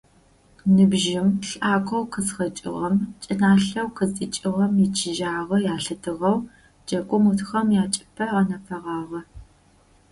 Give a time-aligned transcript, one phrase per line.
[0.75, 6.37] Ныбжьым, лӏакъоу къызхэкӏыгъэм, чӏыналъэу къыздикӏыгъэм ичыжьагъэ ялъытыгъэу
[6.85, 9.21] джэгум ӏутхэм ячӏыпӏэ гъэнэфэгъагъэ.